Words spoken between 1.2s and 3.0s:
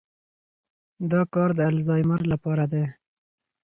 کار د الزایمر لپاره دی.